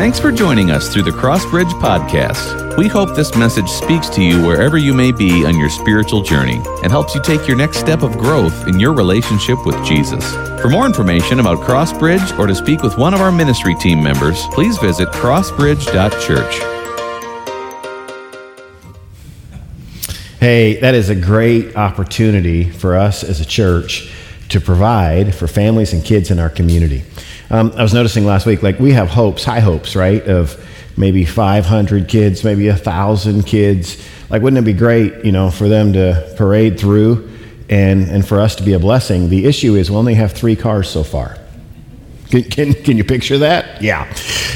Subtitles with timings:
[0.00, 2.74] Thanks for joining us through the Crossbridge Podcast.
[2.78, 6.58] We hope this message speaks to you wherever you may be on your spiritual journey
[6.82, 10.24] and helps you take your next step of growth in your relationship with Jesus.
[10.62, 14.46] For more information about Crossbridge or to speak with one of our ministry team members,
[14.52, 16.54] please visit crossbridge.church.
[20.40, 24.10] Hey, that is a great opportunity for us as a church
[24.48, 27.04] to provide for families and kids in our community.
[27.50, 30.56] Um, I was noticing last week, like we have hopes, high hopes, right, of
[30.96, 34.00] maybe 500 kids, maybe a thousand kids.
[34.28, 37.28] Like, wouldn't it be great, you know, for them to parade through
[37.68, 39.28] and, and for us to be a blessing?
[39.28, 41.36] The issue is we only have three cars so far.
[42.28, 43.82] Can, can, can, you picture that?
[43.82, 44.06] Yeah.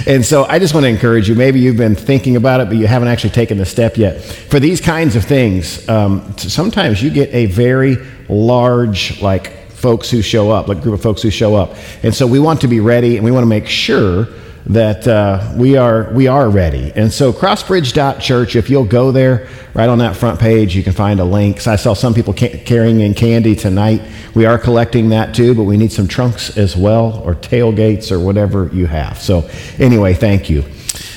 [0.06, 1.34] And so I just want to encourage you.
[1.34, 4.22] Maybe you've been thinking about it, but you haven't actually taken the step yet.
[4.22, 7.96] For these kinds of things, um, sometimes you get a very
[8.28, 11.76] large, like, folks who show up, like group of folks who show up.
[12.02, 14.28] And so we want to be ready and we want to make sure
[14.64, 16.90] that uh, we are we are ready.
[16.96, 21.20] And so crossbridge.church, if you'll go there, right on that front page, you can find
[21.20, 21.60] a link.
[21.60, 24.00] So I saw some people ca- carrying in candy tonight.
[24.34, 28.18] We are collecting that too, but we need some trunks as well, or tailgates, or
[28.18, 29.20] whatever you have.
[29.20, 29.46] So
[29.78, 30.62] anyway, thank you.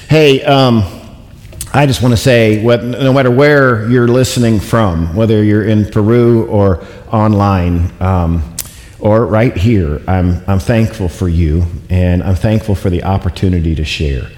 [0.09, 0.43] Hey.
[0.43, 0.83] Um,
[1.73, 6.45] I just want to say, no matter where you're listening from, whether you're in Peru
[6.45, 8.56] or online, um,
[8.99, 13.85] or right here, I'm, I'm thankful for you and I'm thankful for the opportunity to
[13.85, 14.29] share.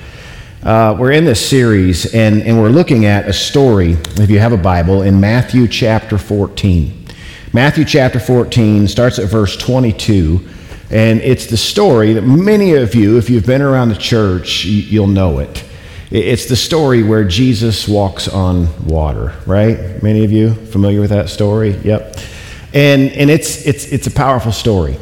[0.61, 4.51] Uh, we're in this series and, and we're looking at a story, if you have
[4.51, 7.07] a Bible, in Matthew chapter 14.
[7.53, 10.45] Matthew chapter 14 starts at verse 22,
[10.91, 15.07] and it's the story that many of you, if you've been around the church, you'll
[15.07, 15.63] know it.
[16.11, 20.03] It's the story where Jesus walks on water, right?
[20.03, 21.71] Many of you familiar with that story?
[21.83, 22.17] Yep.
[22.73, 24.97] And, and it's, it's, it's a powerful story.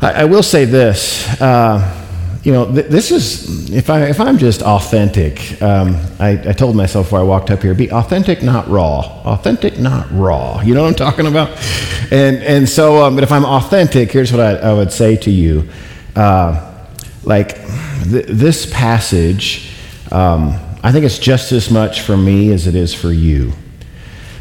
[0.00, 1.40] I, I will say this.
[1.40, 2.06] Uh,
[2.42, 6.76] you know, th- this is, if, I, if I'm just authentic, um, I, I told
[6.76, 9.00] myself before I walked up here, be authentic, not raw.
[9.24, 10.60] Authentic, not raw.
[10.62, 11.50] You know what I'm talking about?
[12.10, 15.30] And, and so, um, but if I'm authentic, here's what I, I would say to
[15.30, 15.68] you.
[16.16, 16.86] Uh,
[17.24, 17.56] like,
[18.04, 19.72] th- this passage,
[20.10, 23.52] um, I think it's just as much for me as it is for you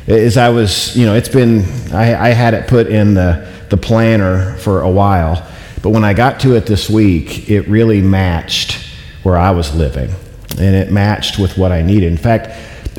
[0.07, 1.63] as I was, you know, it's been,
[1.93, 5.45] I, I, had it put in the, the planner for a while,
[5.81, 8.79] but when I got to it this week, it really matched
[9.23, 10.09] where I was living,
[10.51, 12.09] and it matched with what I needed.
[12.09, 12.49] In fact,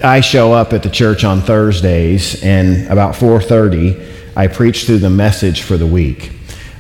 [0.05, 4.01] I show up at the church on Thursdays, and about 4:30,
[4.37, 6.33] I preach through the message for the week.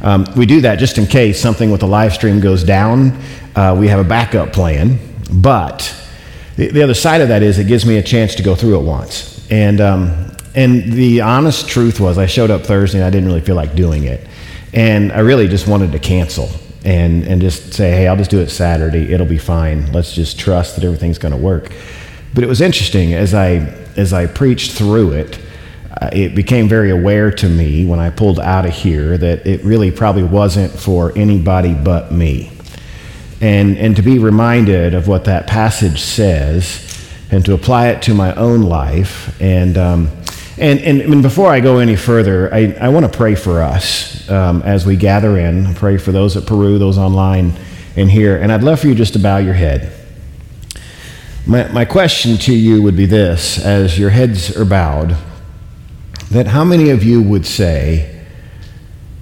[0.02, 3.18] Um, we do that just in case something with the live stream goes down.
[3.56, 4.98] Uh, we have a backup plan,
[5.32, 5.92] but
[6.56, 8.78] the, the other side of that is it gives me a chance to go through
[8.78, 9.37] it once.
[9.50, 13.40] And, um, and the honest truth was, I showed up Thursday and I didn't really
[13.40, 14.26] feel like doing it.
[14.72, 16.50] And I really just wanted to cancel
[16.84, 19.12] and, and just say, hey, I'll just do it Saturday.
[19.12, 19.92] It'll be fine.
[19.92, 21.72] Let's just trust that everything's going to work.
[22.34, 23.54] But it was interesting as I,
[23.96, 25.38] as I preached through it,
[26.00, 29.64] uh, it became very aware to me when I pulled out of here that it
[29.64, 32.52] really probably wasn't for anybody but me.
[33.40, 36.87] And, and to be reminded of what that passage says
[37.30, 39.40] and to apply it to my own life.
[39.40, 40.10] And, um,
[40.56, 44.28] and, and, and, before I go any further, I, I want to pray for us
[44.30, 45.74] um, as we gather in.
[45.74, 47.52] Pray for those at Peru, those online
[47.96, 48.36] and here.
[48.36, 49.92] And I'd love for you just to bow your head.
[51.46, 55.16] My, my question to you would be this as your heads are bowed,
[56.30, 58.24] that how many of you would say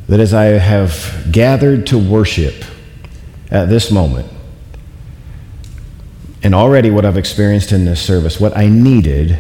[0.09, 2.65] that as I have gathered to worship
[3.51, 4.31] at this moment,
[6.47, 9.37] and already, what I've experienced in this service, what I needed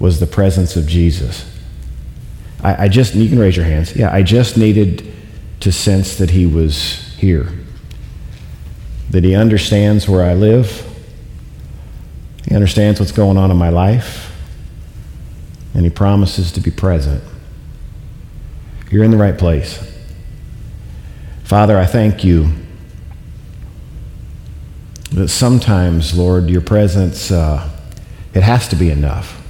[0.00, 1.48] was the presence of Jesus.
[2.60, 3.94] I, I, just, you can raise your hands.
[3.94, 5.14] Yeah, I just needed
[5.60, 7.52] to sense that He was here,
[9.10, 10.84] that He understands where I live,
[12.48, 14.34] He understands what's going on in my life,
[15.72, 17.22] and He promises to be present.
[18.90, 19.78] You're in the right place.
[21.44, 22.50] Father, I thank you
[25.12, 27.68] that sometimes, Lord, your presence, uh,
[28.34, 29.42] it has to be enough.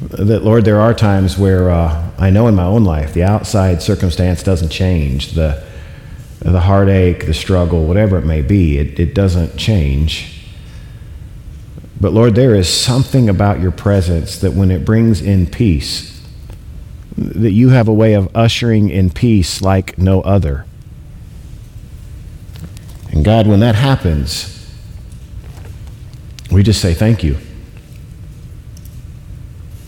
[0.00, 3.82] That, Lord, there are times where uh, I know in my own life the outside
[3.82, 5.32] circumstance doesn't change.
[5.32, 5.62] The,
[6.40, 10.40] the heartache, the struggle, whatever it may be, it, it doesn't change.
[12.00, 16.26] But Lord, there is something about your presence that when it brings in peace,
[17.16, 20.64] that you have a way of ushering in peace like no other.
[23.12, 24.56] And God, when that happens,
[26.50, 27.38] we just say thank you.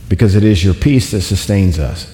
[0.09, 2.09] Because it is your peace that sustains us.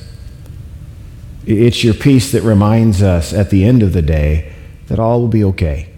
[1.47, 4.53] It's your peace that reminds us at the end of the day
[4.89, 5.89] that all will be okay.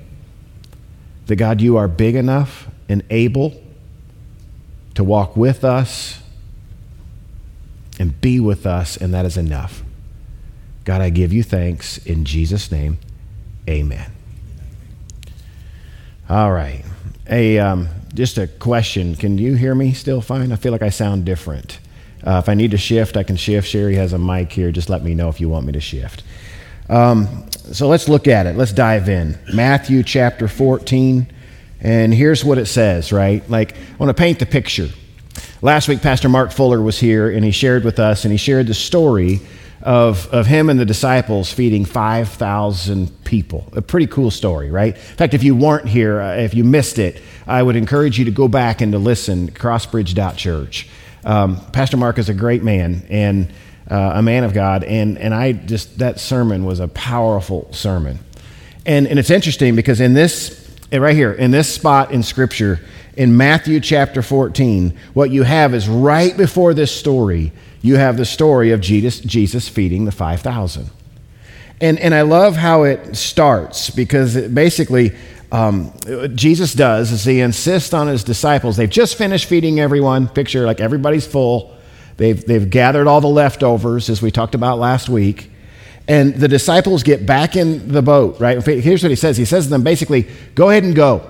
[1.30, 3.54] that God, you are big enough and able
[4.94, 6.20] to walk with us
[8.00, 9.84] and be with us, and that is enough.
[10.84, 12.98] God, I give you thanks in Jesus' name.
[13.68, 14.10] Amen.
[16.30, 16.84] All right.
[17.28, 19.16] A, um, just a question.
[19.16, 20.52] Can you hear me still fine?
[20.52, 21.80] I feel like I sound different.
[22.24, 23.66] Uh, if I need to shift, I can shift.
[23.66, 24.70] Sherry has a mic here.
[24.70, 26.22] Just let me know if you want me to shift.
[26.88, 28.54] Um, so let's look at it.
[28.54, 29.40] Let's dive in.
[29.52, 31.26] Matthew chapter 14.
[31.80, 33.42] And here's what it says, right?
[33.50, 34.88] Like, I want to paint the picture.
[35.62, 38.68] Last week, Pastor Mark Fuller was here and he shared with us and he shared
[38.68, 39.40] the story
[39.82, 43.68] of, of him and the disciples feeding 5,000 people.
[43.72, 44.94] A pretty cool story, right?
[44.94, 48.26] In fact, if you weren't here, uh, if you missed it, I would encourage you
[48.26, 50.88] to go back and to listen, crossbridge.church.
[51.24, 53.52] Um, Pastor Mark is a great man and
[53.90, 58.20] uh, a man of God, and, and I just, that sermon was a powerful sermon.
[58.86, 62.80] And, and it's interesting because in this, right here, in this spot in Scripture,
[63.16, 68.24] in Matthew chapter 14, what you have is right before this story, you have the
[68.24, 70.90] story of Jesus, Jesus feeding the 5,000.
[71.80, 75.16] And, and I love how it starts because it basically,
[75.50, 75.92] um,
[76.34, 78.76] Jesus does is he insists on his disciples.
[78.76, 80.28] They've just finished feeding everyone.
[80.28, 81.74] Picture like everybody's full.
[82.18, 85.50] They've, they've gathered all the leftovers, as we talked about last week.
[86.06, 88.62] And the disciples get back in the boat, right?
[88.62, 91.26] Here's what he says He says to them basically, go ahead and go.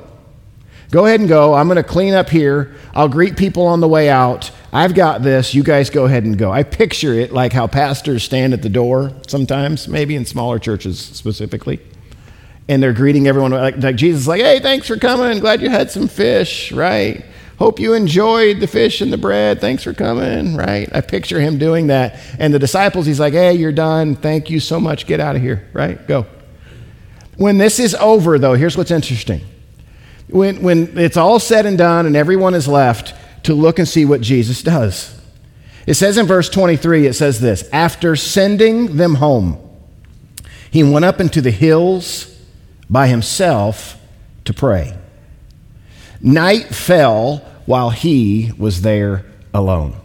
[0.90, 1.54] Go ahead and go.
[1.54, 2.74] I'm going to clean up here.
[2.92, 4.50] I'll greet people on the way out.
[4.72, 5.54] I've got this.
[5.54, 6.52] You guys go ahead and go.
[6.52, 10.98] I picture it like how pastors stand at the door sometimes, maybe in smaller churches
[10.98, 11.80] specifically.
[12.68, 15.40] And they're greeting everyone like, like Jesus, like, hey, thanks for coming.
[15.40, 17.24] Glad you had some fish, right?
[17.58, 19.60] Hope you enjoyed the fish and the bread.
[19.60, 20.88] Thanks for coming, right?
[20.94, 22.18] I picture him doing that.
[22.38, 24.14] And the disciples, he's like, hey, you're done.
[24.14, 25.06] Thank you so much.
[25.06, 26.06] Get out of here, right?
[26.06, 26.26] Go.
[27.36, 29.40] When this is over, though, here's what's interesting.
[30.28, 33.14] When, when it's all said and done and everyone is left
[33.44, 35.20] to look and see what Jesus does.
[35.86, 39.58] It says in verse 23, it says this After sending them home,
[40.70, 42.36] he went up into the hills
[42.88, 43.96] by himself
[44.44, 44.96] to pray.
[46.20, 49.96] Night fell while he was there alone.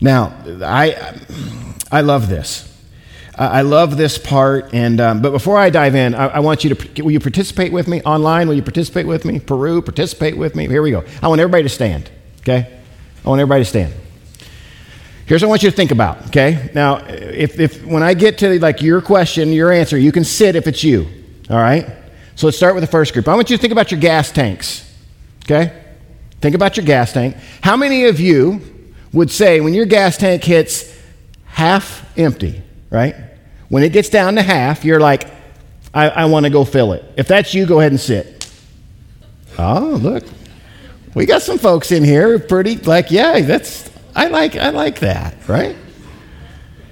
[0.00, 1.18] Now, I,
[1.90, 2.72] I love this.
[3.38, 6.74] I love this part, and um, but before I dive in, I, I, want you
[6.74, 8.48] to will you participate with me online?
[8.48, 9.40] Will you participate with me?
[9.40, 10.66] Peru, participate with me.
[10.66, 11.04] Here we go.
[11.20, 12.10] I want everybody to stand.
[12.48, 12.78] Okay,
[13.24, 13.92] I want everybody to stand.
[15.26, 16.28] Here's what I want you to think about.
[16.28, 20.22] Okay, now if, if when I get to like your question, your answer, you can
[20.22, 21.08] sit if it's you.
[21.50, 21.88] All right.
[22.36, 23.26] So let's start with the first group.
[23.26, 24.88] I want you to think about your gas tanks.
[25.44, 25.82] Okay.
[26.40, 27.36] Think about your gas tank.
[27.62, 28.60] How many of you
[29.12, 30.96] would say when your gas tank hits
[31.46, 33.16] half empty, right?
[33.68, 35.28] When it gets down to half, you're like,
[35.92, 37.04] I, I want to go fill it.
[37.16, 38.48] If that's you, go ahead and sit.
[39.58, 40.24] Oh, look.
[41.16, 45.48] We got some folks in here pretty like, yeah, that's I like I like that,
[45.48, 45.74] right?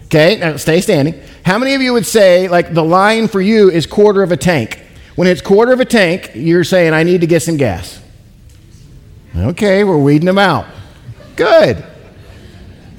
[0.07, 1.21] Okay, now stay standing.
[1.45, 4.39] How many of you would say like the line for you is quarter of a
[4.39, 4.81] tank?
[5.15, 8.01] When it's quarter of a tank, you're saying I need to get some gas.
[9.37, 10.69] Okay, we're weeding them out.
[11.37, 11.85] Good.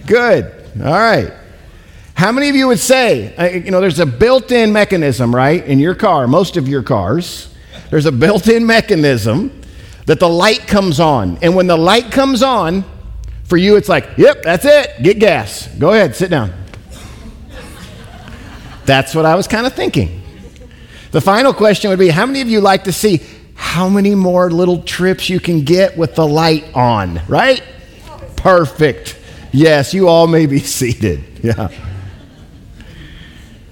[0.05, 0.45] Good.
[0.79, 1.33] All right.
[2.13, 5.65] How many of you would say, uh, you know, there's a built in mechanism, right,
[5.65, 7.51] in your car, most of your cars,
[7.89, 9.63] there's a built in mechanism
[10.05, 11.37] that the light comes on.
[11.41, 12.83] And when the light comes on,
[13.45, 15.67] for you, it's like, yep, that's it, get gas.
[15.67, 16.51] Go ahead, sit down.
[18.85, 20.21] That's what I was kind of thinking.
[21.11, 23.21] The final question would be how many of you like to see
[23.55, 27.63] how many more little trips you can get with the light on, right?
[28.35, 29.17] Perfect.
[29.51, 31.23] Yes, you all may be seated.
[31.41, 31.69] Yeah.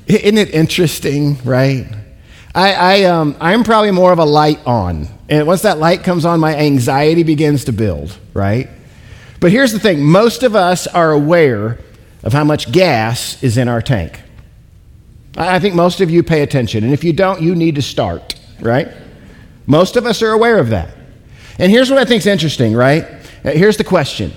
[0.08, 1.88] Isn't it interesting, right?
[2.56, 5.08] I, I, um, I'm probably more of a light on.
[5.30, 8.70] And once that light comes on, my anxiety begins to build, right?
[9.40, 11.80] But here's the thing most of us are aware
[12.24, 14.22] of how much gas is in our tank.
[15.36, 16.84] I think most of you pay attention.
[16.84, 18.90] And if you don't, you need to start, right?
[19.66, 20.96] Most of us are aware of that.
[21.58, 23.04] And here's what I think is interesting, right?
[23.44, 24.34] Uh, here's the question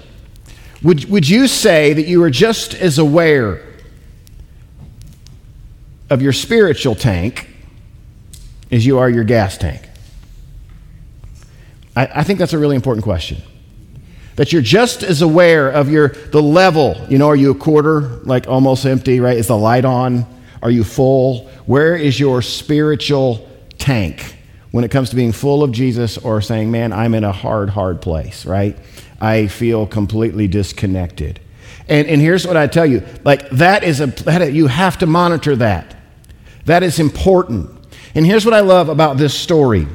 [0.83, 3.62] Would, would you say that you are just as aware
[6.09, 7.49] of your spiritual tank
[8.71, 9.88] as you are your gas tank?
[11.97, 13.43] I, I think that's a really important question.
[14.37, 16.95] That you're just as aware of your the level.
[17.09, 19.37] You know, are you a quarter, like almost empty, right?
[19.37, 20.26] Is the light on?
[20.62, 21.49] Are you full?
[21.65, 23.49] Where is your spiritual
[23.79, 24.37] tank?
[24.76, 27.71] when it comes to being full of Jesus or saying, man, I'm in a hard,
[27.71, 28.76] hard place, right?
[29.19, 31.41] I feel completely disconnected.
[31.88, 35.07] And, and here's what I tell you like, that is a, that, you have to
[35.07, 35.97] monitor that.
[36.67, 37.71] That is important.
[38.15, 39.87] And here's what I love about this story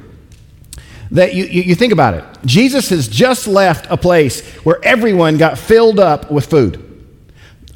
[1.12, 2.24] that you, you, you think about it.
[2.46, 6.88] Jesus has just left a place where everyone got filled up with food.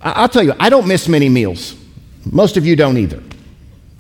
[0.01, 1.75] I, I'll tell you, I don't miss many meals.
[2.32, 3.22] Most of you don't either.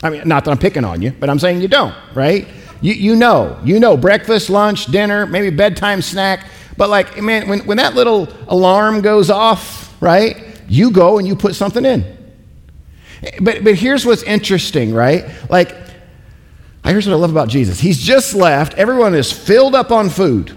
[0.01, 2.47] I mean, not that I'm picking on you, but I'm saying you don't, right?
[2.81, 6.47] You, you know, you know, breakfast, lunch, dinner, maybe bedtime snack.
[6.77, 11.35] But like, man, when, when that little alarm goes off, right, you go and you
[11.35, 12.03] put something in.
[13.41, 15.25] But, but here's what's interesting, right?
[15.49, 15.75] Like,
[16.91, 17.79] here's what I love about Jesus.
[17.79, 18.73] He's just left.
[18.75, 20.55] Everyone is filled up on food.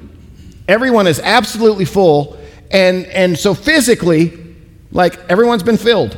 [0.67, 2.39] Everyone is absolutely full.
[2.71, 4.57] And, and so physically,
[4.93, 6.17] like, everyone's been filled.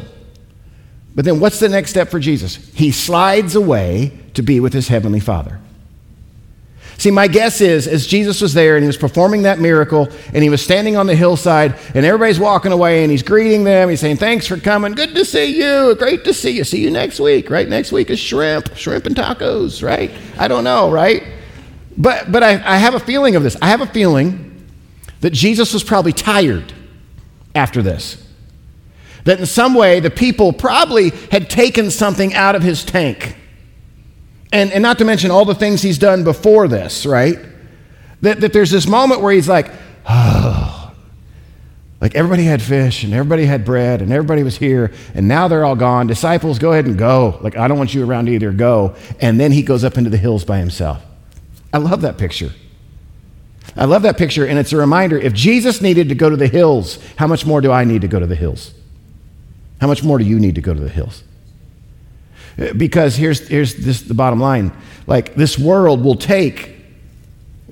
[1.15, 2.57] But then what's the next step for Jesus?
[2.75, 5.61] He slides away to be with his heavenly Father.
[7.01, 10.43] See, my guess is, as Jesus was there and he was performing that miracle and
[10.43, 13.89] he was standing on the hillside and everybody's walking away and he's greeting them.
[13.89, 14.93] He's saying, Thanks for coming.
[14.93, 15.95] Good to see you.
[15.95, 16.63] Great to see you.
[16.63, 17.67] See you next week, right?
[17.67, 20.11] Next week is shrimp, shrimp and tacos, right?
[20.37, 21.23] I don't know, right?
[21.97, 23.57] But, but I, I have a feeling of this.
[23.63, 24.63] I have a feeling
[25.23, 26.71] that Jesus was probably tired
[27.55, 28.23] after this.
[29.25, 33.37] That in some way the people probably had taken something out of his tank
[34.53, 37.39] and, and not to mention all the things he's done before this, right?
[38.23, 39.71] That, that there's this moment where he's like,
[40.09, 40.93] oh,
[42.01, 45.65] like everybody had fish and everybody had bread and everybody was here and now they're
[45.65, 46.07] all gone.
[46.07, 47.39] Disciples, go ahead and go.
[47.43, 48.53] Like, I don't want you around either.
[48.53, 48.97] Go.
[49.21, 51.03] And then he goes up into the hills by himself.
[51.73, 52.53] I love that picture.
[53.77, 56.49] I love that picture, and it's a reminder if Jesus needed to go to the
[56.49, 58.75] hills, how much more do I need to go to the hills?
[59.81, 61.23] How much more do you need to go to the hills?
[62.77, 64.73] Because here's, here's this, the bottom line
[65.07, 66.77] like, this world will take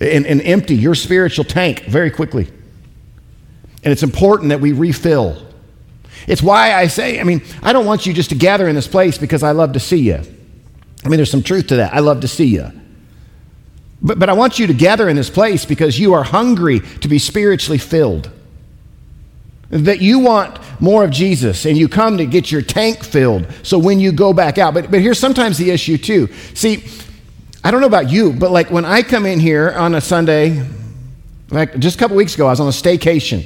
[0.01, 2.47] and, and empty your spiritual tank very quickly.
[3.85, 5.47] And it's important that we refill.
[6.27, 8.89] It's why I say, I mean, I don't want you just to gather in this
[8.89, 10.21] place because I love to see you.
[11.05, 11.95] I mean, there's some truth to that.
[11.95, 12.73] I love to see you.
[14.03, 17.09] But, but I want you to gather in this place because you are hungry to
[17.09, 18.31] be spiritually filled
[19.71, 23.79] that you want more of Jesus and you come to get your tank filled so
[23.79, 24.75] when you go back out.
[24.75, 26.29] But, but here's sometimes the issue too.
[26.55, 26.85] See,
[27.63, 30.67] I don't know about you, but like when I come in here on a Sunday,
[31.51, 33.45] like just a couple weeks ago, I was on a staycation,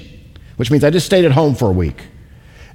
[0.57, 2.01] which means I just stayed at home for a week.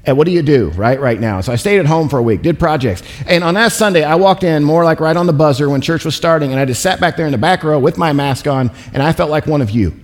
[0.03, 1.41] And what do you do, right, right now?
[1.41, 3.03] So I stayed at home for a week, did projects.
[3.25, 6.05] And on that Sunday, I walked in more like right on the buzzer when church
[6.05, 8.47] was starting, and I just sat back there in the back row with my mask
[8.47, 9.99] on, and I felt like one of you.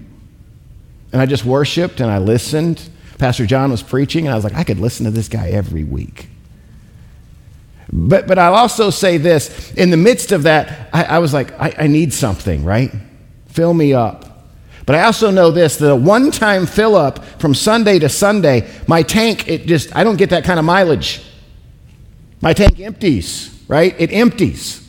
[1.14, 2.90] And I just worshiped and I listened
[3.24, 5.86] Pastor John was preaching, and I was like, I could listen to this guy every
[5.86, 6.28] week.
[7.90, 11.58] But, but I'll also say this in the midst of that, I, I was like,
[11.58, 12.92] I, I need something, right?
[13.46, 14.46] Fill me up.
[14.86, 18.70] But I also know this that a one time fill up from Sunday to Sunday,
[18.88, 21.24] my tank, it just, I don't get that kind of mileage.
[22.42, 23.96] My tank empties, right?
[23.98, 24.83] It empties.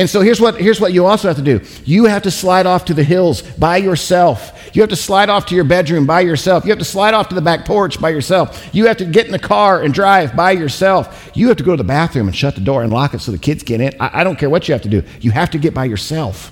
[0.00, 2.64] And so here's what, here's what you also have to do you have to slide
[2.64, 4.70] off to the hills by yourself.
[4.72, 6.64] You have to slide off to your bedroom by yourself.
[6.64, 8.70] You have to slide off to the back porch by yourself.
[8.72, 11.30] You have to get in the car and drive by yourself.
[11.34, 13.30] You have to go to the bathroom and shut the door and lock it so
[13.30, 13.92] the kids get in.
[14.00, 15.02] I, I don't care what you have to do.
[15.20, 16.50] You have to get by yourself.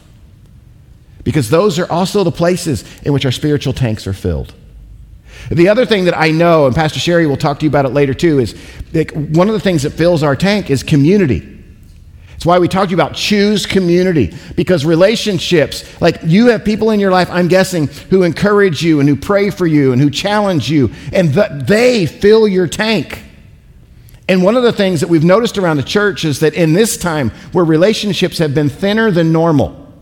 [1.24, 4.52] Because those are also the places in which our spiritual tanks are filled.
[5.50, 7.90] The other thing that I know, and Pastor Sherry will talk to you about it
[7.94, 8.52] later too, is
[9.14, 11.57] one of the things that fills our tank is community.
[12.38, 16.92] It's why we talked to you about choose community because relationships, like you have people
[16.92, 20.08] in your life, I'm guessing, who encourage you and who pray for you and who
[20.08, 23.24] challenge you, and that they fill your tank.
[24.28, 26.96] And one of the things that we've noticed around the church is that in this
[26.96, 29.92] time where relationships have been thinner than normal,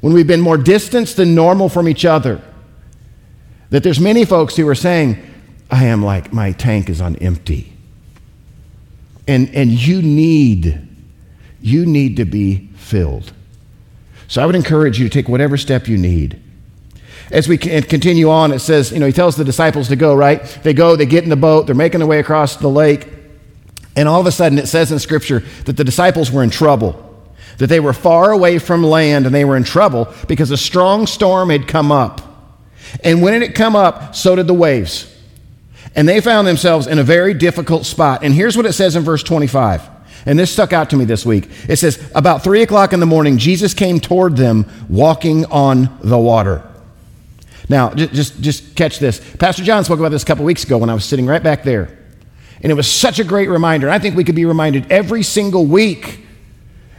[0.00, 2.40] when we've been more distanced than normal from each other,
[3.70, 5.20] that there's many folks who are saying,
[5.72, 7.72] I am like, my tank is on empty.
[9.26, 10.90] And, and you need
[11.62, 13.32] you need to be filled.
[14.28, 16.42] So I would encourage you to take whatever step you need.
[17.30, 20.42] As we continue on, it says, you know, he tells the disciples to go, right?
[20.62, 23.08] They go, they get in the boat, they're making their way across the lake.
[23.96, 27.24] And all of a sudden, it says in Scripture that the disciples were in trouble,
[27.58, 31.06] that they were far away from land and they were in trouble because a strong
[31.06, 32.20] storm had come up.
[33.04, 35.08] And when it had come up, so did the waves.
[35.94, 38.24] And they found themselves in a very difficult spot.
[38.24, 39.91] And here's what it says in verse 25
[40.26, 41.48] and this stuck out to me this week.
[41.68, 46.18] It says, About three o'clock in the morning, Jesus came toward them walking on the
[46.18, 46.62] water.
[47.68, 49.20] Now, just, just catch this.
[49.36, 51.62] Pastor John spoke about this a couple weeks ago when I was sitting right back
[51.62, 51.98] there.
[52.62, 53.90] And it was such a great reminder.
[53.90, 56.20] I think we could be reminded every single week.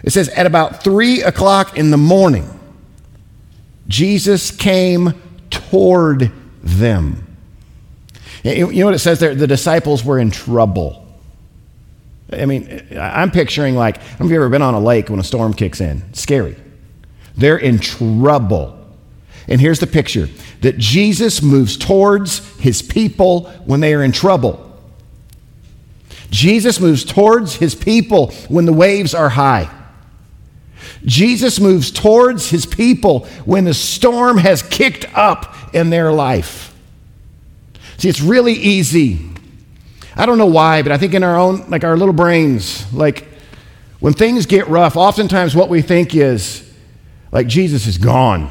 [0.03, 2.49] It says, At about three o'clock in the morning,
[3.87, 5.13] Jesus came
[5.49, 7.27] toward them.
[8.43, 9.35] You know what it says there?
[9.35, 11.02] The disciples were in trouble.
[12.33, 15.53] I mean, I'm picturing like, have you ever been on a lake when a storm
[15.53, 16.13] kicks in?
[16.13, 16.55] scary.
[17.35, 18.79] They're in trouble.
[19.47, 20.29] And here's the picture
[20.61, 24.71] that Jesus moves towards his people when they are in trouble.
[26.29, 29.69] Jesus moves towards his people when the waves are high.
[31.05, 36.73] Jesus moves towards his people when the storm has kicked up in their life.
[37.97, 39.29] See, it's really easy.
[40.15, 43.27] I don't know why, but I think in our own, like our little brains, like
[43.99, 46.69] when things get rough, oftentimes what we think is,
[47.31, 48.49] like, Jesus is gone.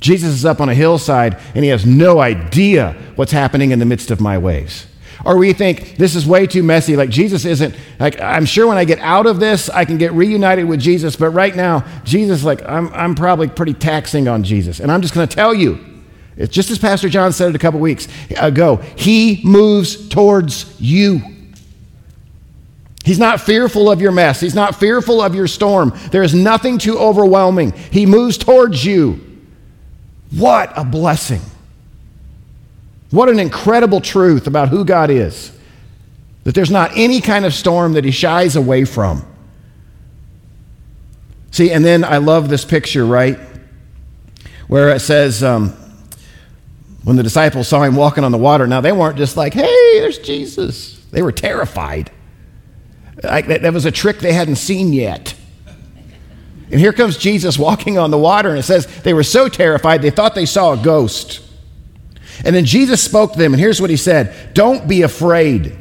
[0.00, 3.84] Jesus is up on a hillside and he has no idea what's happening in the
[3.84, 4.86] midst of my waves.
[5.24, 6.96] Or we think this is way too messy.
[6.96, 10.12] Like Jesus isn't, like, I'm sure when I get out of this, I can get
[10.12, 11.16] reunited with Jesus.
[11.16, 14.80] But right now, Jesus, like, I'm, I'm probably pretty taxing on Jesus.
[14.80, 15.78] And I'm just going to tell you,
[16.36, 21.20] it's just as Pastor John said it a couple weeks ago, he moves towards you.
[23.04, 24.40] He's not fearful of your mess.
[24.40, 25.92] He's not fearful of your storm.
[26.10, 27.72] There is nothing too overwhelming.
[27.72, 29.20] He moves towards you.
[30.30, 31.42] What a blessing.
[33.10, 35.52] What an incredible truth about who God is.
[36.44, 39.24] That there's not any kind of storm that he shies away from.
[41.50, 43.38] See, and then I love this picture, right?
[44.66, 45.76] Where it says, um,
[47.04, 50.00] when the disciples saw him walking on the water, now they weren't just like, hey,
[50.00, 50.98] there's Jesus.
[51.10, 52.10] They were terrified.
[53.22, 55.34] Like that, that was a trick they hadn't seen yet.
[56.70, 60.02] And here comes Jesus walking on the water, and it says they were so terrified
[60.02, 61.40] they thought they saw a ghost.
[62.44, 65.76] And then Jesus spoke to them, and here's what he said Don't be afraid.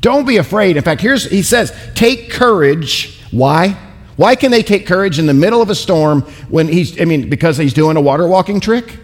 [0.00, 0.76] Don't be afraid.
[0.76, 3.20] In fact, here's he says, take courage.
[3.30, 3.76] Why?
[4.16, 7.28] Why can they take courage in the middle of a storm when he's, I mean,
[7.28, 8.98] because he's doing a water walking trick?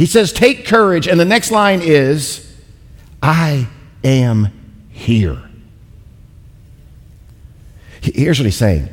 [0.00, 1.06] He says, take courage.
[1.06, 2.50] And the next line is,
[3.22, 3.68] I
[4.02, 4.48] am
[4.88, 5.42] here.
[8.00, 8.88] Here's what he's saying.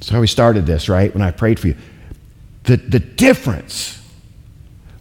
[0.00, 1.12] So how we started this, right?
[1.12, 1.76] When I prayed for you.
[2.62, 4.00] The, the difference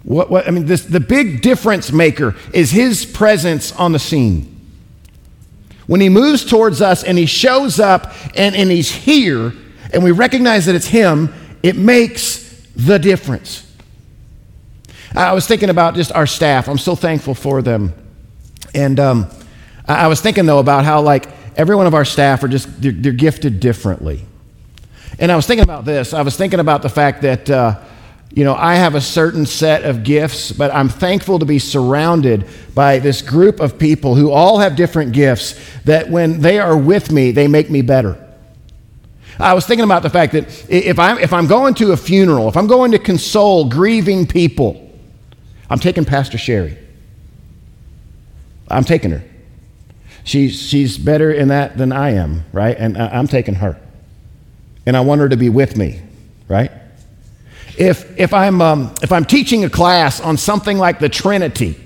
[0.03, 4.53] what, what, I mean, this, the big difference maker is his presence on the scene.
[5.85, 9.53] When he moves towards us and he shows up and, and he's here,
[9.93, 13.66] and we recognize that it's him, it makes the difference.
[15.15, 16.67] I was thinking about just our staff.
[16.67, 17.93] I'm so thankful for them.
[18.73, 19.29] And um,
[19.87, 22.91] I was thinking, though, about how, like, every one of our staff are just, they're,
[22.91, 24.25] they're gifted differently.
[25.19, 26.13] And I was thinking about this.
[26.13, 27.49] I was thinking about the fact that.
[27.49, 27.83] Uh,
[28.33, 32.45] you know, I have a certain set of gifts, but I'm thankful to be surrounded
[32.75, 37.11] by this group of people who all have different gifts that when they are with
[37.11, 38.23] me, they make me better.
[39.39, 42.49] I was thinking about the fact that if I'm, if I'm going to a funeral,
[42.49, 44.86] if I'm going to console grieving people,
[45.69, 46.77] I'm taking Pastor Sherry.
[48.69, 49.23] I'm taking her.
[50.23, 52.75] She's, she's better in that than I am, right?
[52.77, 53.79] And I'm taking her.
[54.85, 56.01] And I want her to be with me,
[56.49, 56.71] right?
[57.77, 61.79] if, if, I'm, um, if I'm teaching a class on something like the Trinity,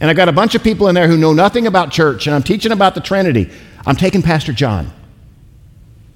[0.00, 2.36] and I've got a bunch of people in there who know nothing about church, and
[2.36, 3.50] I'm teaching about the Trinity,
[3.86, 4.92] I'm taking Pastor John.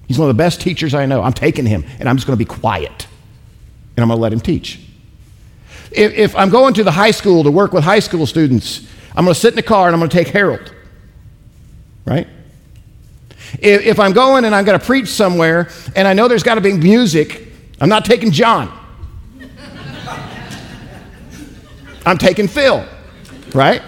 [0.07, 1.23] He's one of the best teachers I know.
[1.23, 3.07] I'm taking him, and I'm just going to be quiet,
[3.97, 4.79] and I'm going to let him teach.
[5.93, 9.25] If, if I'm going to the high school to work with high school students, I'm
[9.25, 10.73] going to sit in the car and I'm going to take Harold,
[12.05, 12.27] right?
[13.59, 16.55] If, if I'm going and I'm going to preach somewhere, and I know there's got
[16.55, 17.47] to be music,
[17.79, 18.71] I'm not taking John.
[22.05, 22.85] I'm taking Phil,
[23.53, 23.81] right?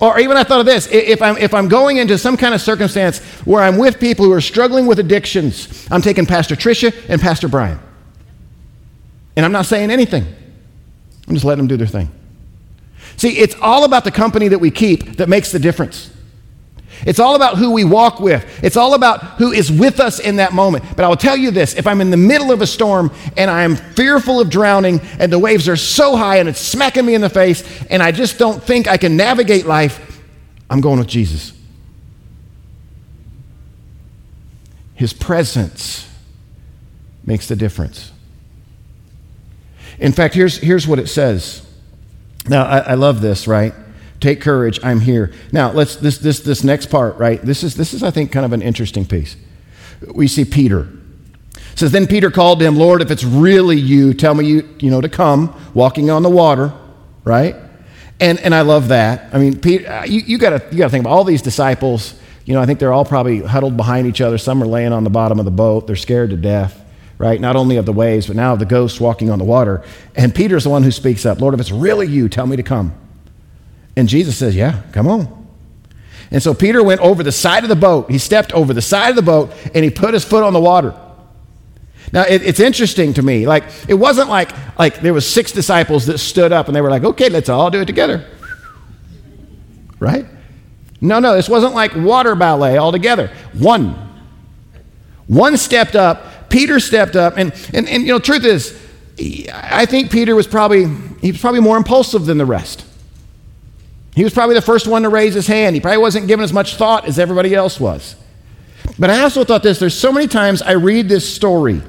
[0.00, 2.60] Or even I thought of this if I'm, if I'm going into some kind of
[2.60, 7.20] circumstance where I'm with people who are struggling with addictions, I'm taking Pastor Tricia and
[7.20, 7.78] Pastor Brian.
[9.36, 10.24] And I'm not saying anything,
[11.28, 12.10] I'm just letting them do their thing.
[13.16, 16.10] See, it's all about the company that we keep that makes the difference.
[17.06, 18.44] It's all about who we walk with.
[18.62, 20.84] It's all about who is with us in that moment.
[20.96, 23.50] But I will tell you this if I'm in the middle of a storm and
[23.50, 27.14] I am fearful of drowning and the waves are so high and it's smacking me
[27.14, 30.22] in the face and I just don't think I can navigate life,
[30.70, 31.52] I'm going with Jesus.
[34.94, 36.08] His presence
[37.24, 38.12] makes the difference.
[39.98, 41.64] In fact, here's, here's what it says.
[42.48, 43.72] Now, I, I love this, right?
[44.20, 45.32] Take courage, I'm here.
[45.52, 47.42] Now, let's this this this next part, right?
[47.42, 49.36] This is this is I think kind of an interesting piece.
[50.14, 50.88] We see Peter.
[51.72, 54.90] It says then Peter called him, "Lord, if it's really you, tell me you, you
[54.90, 56.72] know to come walking on the water."
[57.24, 57.56] Right?
[58.20, 59.34] And and I love that.
[59.34, 61.42] I mean, Peter, uh, you, you got to you got to think about all these
[61.42, 62.14] disciples.
[62.46, 64.38] You know, I think they're all probably huddled behind each other.
[64.38, 65.86] Some are laying on the bottom of the boat.
[65.86, 66.83] They're scared to death
[67.18, 67.40] right?
[67.40, 69.82] Not only of the waves, but now of the ghost walking on the water.
[70.14, 72.62] And Peter's the one who speaks up Lord, if it's really you, tell me to
[72.62, 72.94] come.
[73.96, 75.48] And Jesus says, Yeah, come on.
[76.30, 78.10] And so Peter went over the side of the boat.
[78.10, 80.60] He stepped over the side of the boat and he put his foot on the
[80.60, 80.98] water.
[82.12, 83.46] Now it, it's interesting to me.
[83.46, 86.90] Like it wasn't like like there was six disciples that stood up and they were
[86.90, 88.28] like, "Okay, let's all do it together."
[90.00, 90.26] Right?
[91.00, 93.30] No, no, this wasn't like water ballet all together.
[93.52, 94.00] One.
[95.26, 98.80] One stepped up, Peter stepped up, and, and, and you know, truth is,
[99.52, 100.86] I think Peter was probably,
[101.20, 102.84] he was probably more impulsive than the rest.
[104.14, 105.74] He was probably the first one to raise his hand.
[105.74, 108.14] He probably wasn't given as much thought as everybody else was.
[109.00, 111.82] But I also thought this there's so many times I read this story.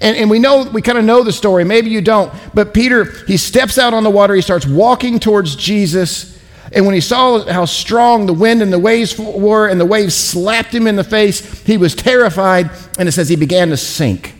[0.00, 1.62] And, and we know, we kind of know the story.
[1.62, 2.34] Maybe you don't.
[2.54, 4.34] But Peter, he steps out on the water.
[4.34, 6.41] He starts walking towards Jesus.
[6.74, 10.14] And when he saw how strong the wind and the waves were, and the waves
[10.14, 12.70] slapped him in the face, he was terrified.
[12.98, 14.34] And it says he began to sink.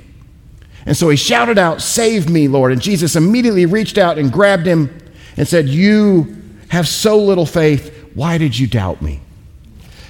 [0.86, 2.72] And so he shouted out, Save me, Lord.
[2.72, 4.98] And Jesus immediately reached out and grabbed him
[5.36, 6.36] and said, You
[6.68, 8.10] have so little faith.
[8.14, 9.20] Why did you doubt me?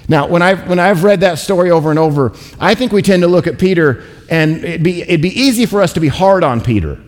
[0.09, 3.23] Now, when I've, when I've read that story over and over, I think we tend
[3.23, 6.45] to look at Peter, and it'd be, it'd be easy for us to be hard
[6.45, 7.01] on Peter.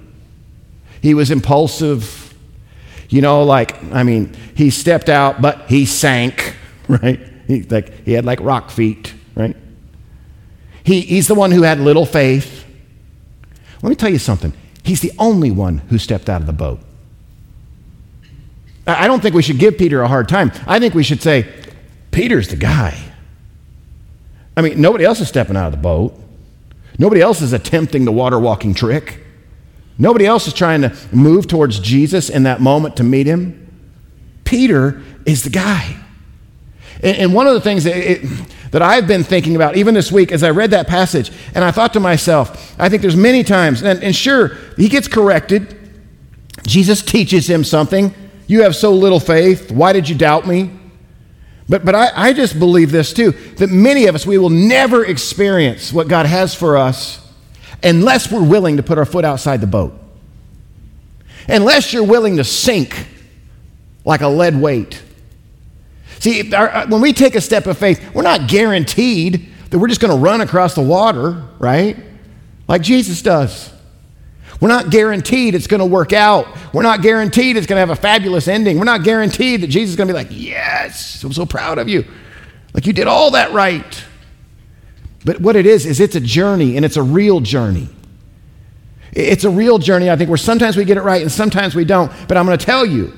[1.02, 2.23] He was impulsive.
[3.08, 6.56] You know, like, I mean, he stepped out, but he sank,
[6.88, 7.20] right?
[7.46, 9.56] He, like, he had like rock feet, right?
[10.82, 12.64] He, he's the one who had little faith.
[13.82, 14.52] Let me tell you something.
[14.82, 16.80] He's the only one who stepped out of the boat.
[18.86, 20.52] I don't think we should give Peter a hard time.
[20.66, 21.50] I think we should say,
[22.10, 22.98] Peter's the guy.
[24.56, 26.18] I mean, nobody else is stepping out of the boat.
[26.98, 29.23] Nobody else is attempting the water walking trick.
[29.98, 33.60] Nobody else is trying to move towards Jesus in that moment to meet him.
[34.44, 35.96] Peter is the guy.
[37.02, 38.22] And, one of the things that, it,
[38.70, 41.70] that I've been thinking about, even this week, as I read that passage, and I
[41.70, 45.76] thought to myself, I think there's many times, and, and sure, he gets corrected.
[46.66, 48.14] Jesus teaches him something.
[48.46, 49.70] You have so little faith.
[49.70, 50.70] Why did you doubt me?
[51.68, 55.04] But, but I, I just believe this too that many of us, we will never
[55.04, 57.23] experience what God has for us
[57.84, 59.92] unless we're willing to put our foot outside the boat.
[61.48, 63.06] Unless you're willing to sink
[64.04, 65.02] like a lead weight.
[66.18, 69.88] See, our, uh, when we take a step of faith, we're not guaranteed that we're
[69.88, 71.96] just going to run across the water, right?
[72.66, 73.70] Like Jesus does.
[74.60, 76.46] We're not guaranteed it's going to work out.
[76.72, 78.78] We're not guaranteed it's going to have a fabulous ending.
[78.78, 81.88] We're not guaranteed that Jesus is going to be like, Yes, I'm so proud of
[81.88, 82.04] you.
[82.72, 84.04] Like you did all that right.
[85.24, 87.88] But what it is, is it's a journey and it's a real journey.
[89.12, 91.84] It's a real journey, I think, where sometimes we get it right and sometimes we
[91.84, 92.12] don't.
[92.28, 93.12] But I'm going to tell you,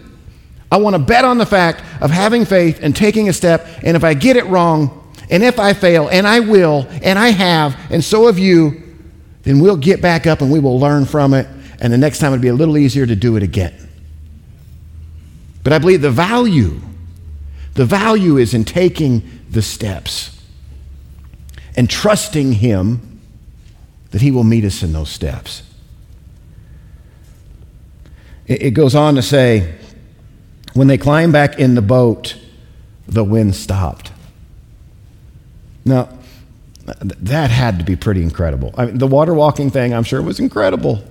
[0.71, 3.66] I want to bet on the fact of having faith and taking a step.
[3.83, 7.31] And if I get it wrong, and if I fail, and I will, and I
[7.31, 8.83] have, and so have you,
[9.42, 11.49] then we'll get back up and we will learn from it.
[11.81, 13.75] And the next time it'll be a little easier to do it again.
[15.64, 16.81] But I believe the value,
[17.75, 20.36] the value is in taking the steps
[21.77, 23.21] and trusting Him
[24.11, 25.62] that He will meet us in those steps.
[28.47, 29.75] It goes on to say,
[30.75, 32.37] when they climbed back in the boat,
[33.09, 34.12] the wind stopped.
[35.85, 36.09] Now,
[37.01, 38.73] that had to be pretty incredible.
[38.77, 41.03] I mean, the water walking thing, I'm sure, was incredible.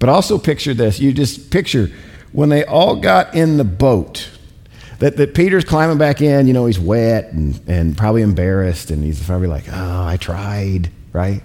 [0.00, 0.98] But also picture this.
[0.98, 1.90] You just picture
[2.32, 4.28] when they all got in the boat,
[5.02, 9.02] that, that Peter's climbing back in, you know, he's wet and, and probably embarrassed, and
[9.02, 11.42] he's probably like, oh, I tried, right?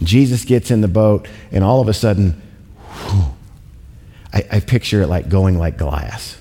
[0.00, 2.40] Jesus gets in the boat, and all of a sudden,
[2.86, 3.24] whew,
[4.32, 6.38] I, I picture it like going like glass.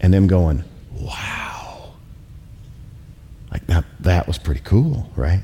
[0.00, 0.62] And them going,
[0.92, 1.94] wow.
[3.50, 5.40] Like that, that was pretty cool, right?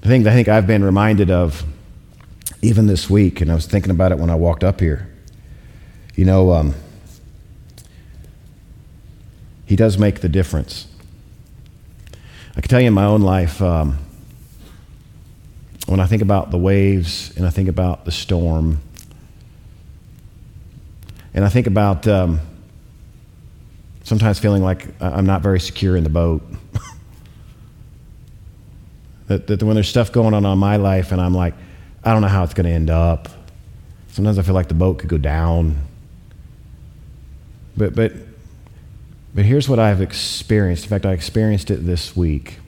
[0.00, 1.62] The thing I think I've been reminded of
[2.60, 5.08] even this week, and I was thinking about it when I walked up here.
[6.16, 6.74] You know, um,
[9.68, 10.86] he does make the difference.
[12.56, 13.98] I can tell you in my own life, um,
[15.86, 18.80] when I think about the waves and I think about the storm,
[21.34, 22.40] and I think about um,
[24.04, 26.42] sometimes feeling like I'm not very secure in the boat.
[29.26, 31.52] that, that when there's stuff going on in my life and I'm like,
[32.02, 33.28] I don't know how it's going to end up.
[34.12, 35.76] Sometimes I feel like the boat could go down.
[37.76, 38.12] But, but,
[39.38, 40.82] but here's what I've experienced.
[40.82, 42.58] In fact, I experienced it this week.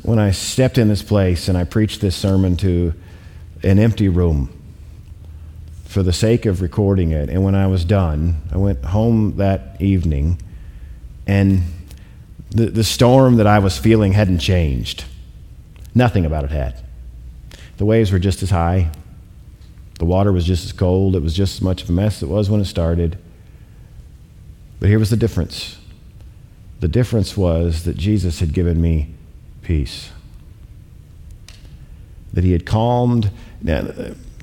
[0.00, 2.94] When I stepped in this place and I preached this sermon to
[3.62, 4.48] an empty room
[5.84, 7.28] for the sake of recording it.
[7.28, 10.40] And when I was done, I went home that evening,
[11.26, 11.64] and
[12.48, 15.04] the, the storm that I was feeling hadn't changed.
[15.94, 16.82] Nothing about it had.
[17.76, 18.90] The waves were just as high,
[19.98, 22.22] the water was just as cold, it was just as much of a mess as
[22.22, 23.18] it was when it started.
[24.82, 25.78] But here was the difference
[26.80, 29.14] the difference was that Jesus had given me
[29.62, 30.10] peace.
[32.32, 33.30] That he had calmed,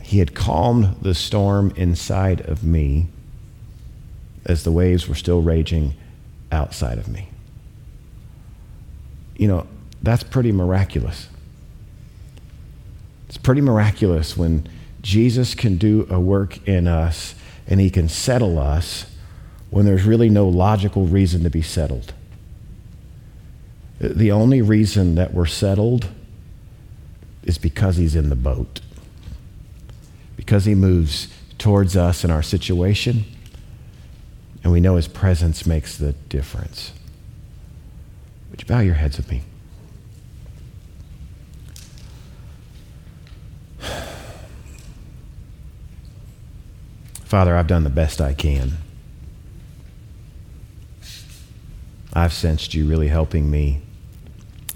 [0.02, 3.10] he had calmed the storm inside of me
[4.46, 5.96] as the waves were still raging
[6.54, 7.28] outside of me.
[9.36, 9.68] You know,
[10.02, 11.28] that's pretty miraculous.
[13.28, 14.70] It's pretty miraculous when
[15.02, 17.36] Jesus can do a work in us
[17.68, 19.06] and he can settle us
[19.70, 22.14] when there's really no logical reason to be settled.
[24.00, 26.08] The only reason that we're settled
[27.44, 28.82] is because he's in the boat.
[30.36, 31.28] Because he moves
[31.58, 33.26] towards us in our situation,
[34.64, 36.94] and we know his presence makes the difference.
[38.50, 39.44] Would you bow your heads with me?
[47.26, 48.78] Father, I've done the best I can.
[52.14, 53.82] I've sensed you really helping me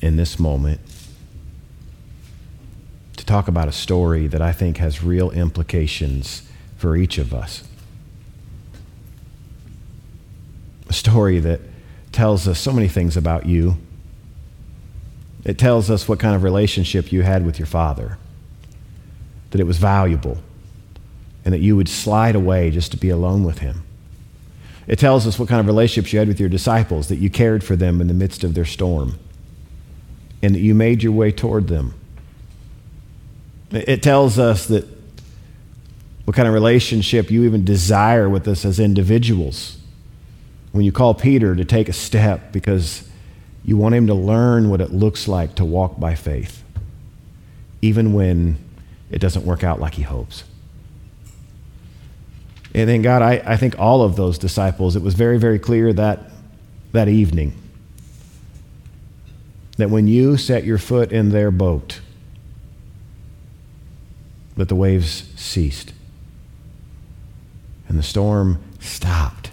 [0.02, 0.80] in this moment
[3.18, 7.64] to talk about a story that I think has real implications for each of us.
[10.90, 11.62] A story that
[12.12, 13.78] tells us so many things about you.
[15.44, 18.18] It tells us what kind of relationship you had with your father,
[19.52, 20.38] that it was valuable,
[21.44, 23.84] and that you would slide away just to be alone with him.
[24.88, 27.64] It tells us what kind of relationships you had with your disciples, that you cared
[27.64, 29.18] for them in the midst of their storm
[30.42, 31.94] and that you made your way toward them.
[33.72, 34.86] It tells us that
[36.26, 39.78] what kind of relationship you even desire with us as individuals.
[40.74, 43.08] When you call Peter to take a step because
[43.64, 46.64] you want him to learn what it looks like to walk by faith,
[47.82, 48.58] even when
[49.10, 50.44] it doesn't work out like he hopes.
[52.74, 55.94] And then, God, I, I think all of those disciples, it was very, very clear
[55.94, 56.32] that,
[56.92, 57.54] that evening
[59.78, 62.00] that when you set your foot in their boat,
[64.56, 65.94] that the waves ceased
[67.88, 69.50] and the storm stopped.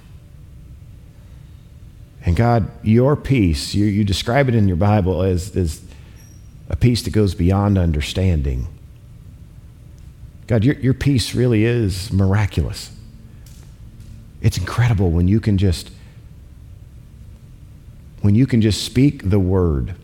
[2.25, 5.81] And God, your peace, you, you describe it in your Bible as, as
[6.69, 8.67] a peace that goes beyond understanding.
[10.47, 12.91] God, your, your peace really is miraculous.
[14.41, 15.91] It's incredible when you can just
[18.23, 19.95] when you can just speak the word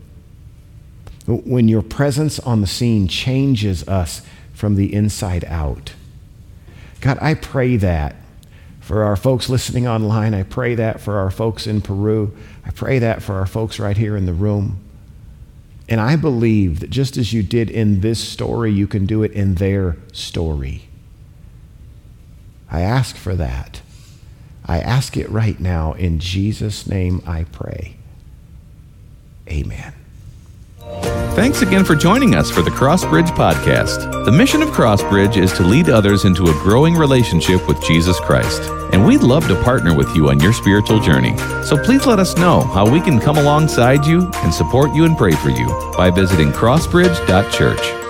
[1.27, 4.21] when your presence on the scene changes us
[4.53, 5.93] from the inside out.
[7.01, 8.15] God, I pray that
[8.79, 10.33] for our folks listening online.
[10.33, 12.35] I pray that for our folks in Peru.
[12.65, 14.79] I pray that for our folks right here in the room.
[15.89, 19.31] And I believe that just as you did in this story, you can do it
[19.33, 20.87] in their story.
[22.71, 23.81] I ask for that.
[24.67, 25.93] I ask it right now.
[25.93, 27.95] In Jesus' name I pray.
[29.49, 29.93] Amen.
[31.35, 34.25] Thanks again for joining us for the Crossbridge Podcast.
[34.25, 38.61] The mission of Crossbridge is to lead others into a growing relationship with Jesus Christ.
[38.91, 41.37] And we'd love to partner with you on your spiritual journey.
[41.63, 45.15] So please let us know how we can come alongside you and support you and
[45.15, 48.06] pray for you by visiting crossbridge.church.